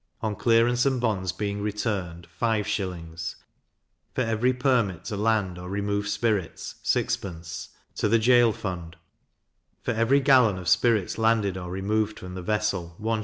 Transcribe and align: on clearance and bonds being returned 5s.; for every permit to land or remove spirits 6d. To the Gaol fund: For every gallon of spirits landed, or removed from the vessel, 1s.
on 0.19 0.35
clearance 0.35 0.83
and 0.83 0.99
bonds 0.99 1.31
being 1.31 1.61
returned 1.61 2.27
5s.; 2.41 3.35
for 4.15 4.21
every 4.21 4.51
permit 4.51 5.05
to 5.05 5.15
land 5.15 5.59
or 5.59 5.69
remove 5.69 6.07
spirits 6.07 6.73
6d. 6.83 7.67
To 7.97 8.09
the 8.09 8.17
Gaol 8.17 8.51
fund: 8.51 8.95
For 9.83 9.91
every 9.91 10.19
gallon 10.19 10.57
of 10.57 10.67
spirits 10.67 11.19
landed, 11.19 11.55
or 11.55 11.69
removed 11.69 12.17
from 12.17 12.33
the 12.33 12.41
vessel, 12.41 12.95
1s. 12.99 13.19